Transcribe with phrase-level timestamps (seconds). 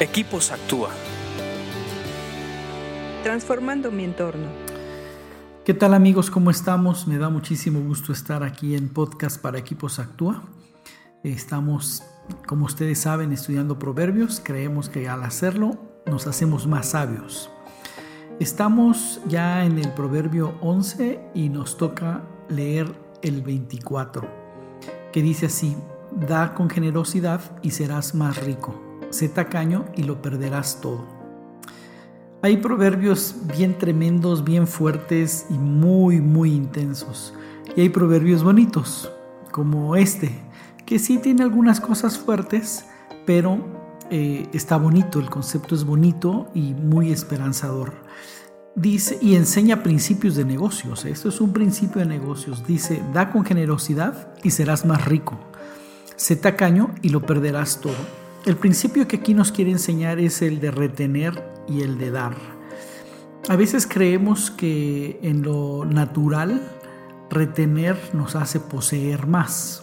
[0.00, 0.90] Equipos Actúa.
[3.22, 4.48] Transformando mi entorno.
[5.64, 6.32] ¿Qué tal amigos?
[6.32, 7.06] ¿Cómo estamos?
[7.06, 10.42] Me da muchísimo gusto estar aquí en Podcast para Equipos Actúa.
[11.22, 12.02] Estamos,
[12.44, 14.42] como ustedes saben, estudiando proverbios.
[14.42, 17.48] Creemos que al hacerlo nos hacemos más sabios.
[18.40, 22.92] Estamos ya en el proverbio 11 y nos toca leer
[23.22, 24.28] el 24,
[25.12, 25.76] que dice así,
[26.10, 28.84] da con generosidad y serás más rico
[29.14, 31.06] sé tacaño y lo perderás todo.
[32.42, 37.32] Hay proverbios bien tremendos, bien fuertes y muy, muy intensos.
[37.74, 39.10] Y hay proverbios bonitos,
[39.50, 40.30] como este,
[40.84, 42.84] que sí tiene algunas cosas fuertes,
[43.24, 43.58] pero
[44.10, 47.94] eh, está bonito, el concepto es bonito y muy esperanzador.
[48.76, 51.04] Dice, y enseña principios de negocios.
[51.04, 52.66] Esto es un principio de negocios.
[52.66, 55.38] Dice, da con generosidad y serás más rico.
[56.16, 58.23] Sé tacaño y lo perderás todo.
[58.44, 62.36] El principio que aquí nos quiere enseñar es el de retener y el de dar.
[63.48, 66.70] A veces creemos que en lo natural
[67.30, 69.82] retener nos hace poseer más.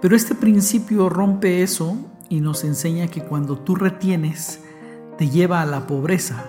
[0.00, 1.96] Pero este principio rompe eso
[2.28, 4.58] y nos enseña que cuando tú retienes
[5.18, 6.46] te lleva a la pobreza.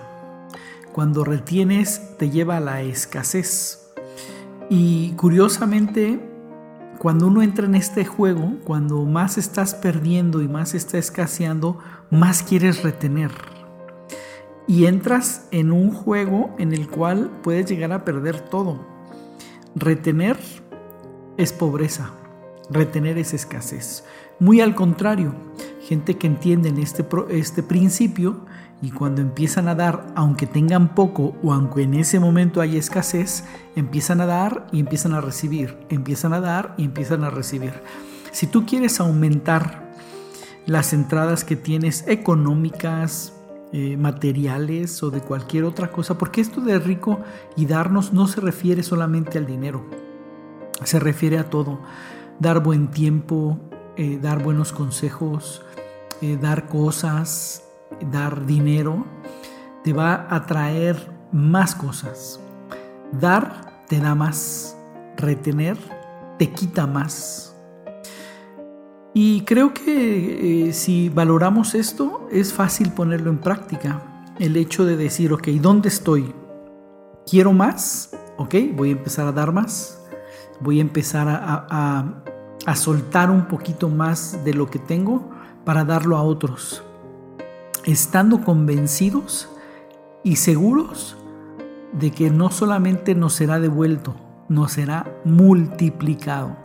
[0.92, 3.92] Cuando retienes te lleva a la escasez.
[4.68, 6.33] Y curiosamente
[7.04, 11.78] cuando uno entra en este juego, cuando más estás perdiendo y más está escaseando,
[12.10, 13.30] más quieres retener.
[14.66, 18.86] Y entras en un juego en el cual puedes llegar a perder todo.
[19.74, 20.38] Retener
[21.36, 22.12] es pobreza,
[22.70, 24.04] retener es escasez.
[24.40, 25.34] Muy al contrario,
[25.82, 28.44] gente que entiende este, este principio
[28.82, 33.44] y cuando empiezan a dar, aunque tengan poco o aunque en ese momento hay escasez,
[33.76, 37.72] empiezan a dar y empiezan a recibir, empiezan a dar y empiezan a recibir.
[38.32, 39.94] Si tú quieres aumentar
[40.66, 43.32] las entradas que tienes económicas,
[43.72, 47.20] eh, materiales o de cualquier otra cosa, porque esto de rico
[47.56, 49.84] y darnos no se refiere solamente al dinero,
[50.84, 51.80] se refiere a todo.
[52.38, 53.58] Dar buen tiempo,
[53.96, 55.62] eh, dar buenos consejos,
[56.20, 57.64] eh, dar cosas,
[58.10, 59.04] dar dinero,
[59.82, 60.96] te va a traer
[61.32, 62.40] más cosas.
[63.12, 64.76] Dar te da más,
[65.16, 65.76] retener
[66.38, 67.56] te quita más.
[69.12, 74.02] Y creo que eh, si valoramos esto, es fácil ponerlo en práctica.
[74.40, 76.34] El hecho de decir, ok, ¿dónde estoy?
[77.30, 78.10] ¿Quiero más?
[78.36, 80.03] Ok, voy a empezar a dar más.
[80.60, 82.04] Voy a empezar a,
[82.66, 85.30] a soltar un poquito más de lo que tengo
[85.64, 86.82] para darlo a otros
[87.84, 89.48] estando convencidos
[90.22, 91.16] y seguros
[91.92, 94.14] de que no solamente nos será devuelto,
[94.48, 96.56] nos será multiplicado.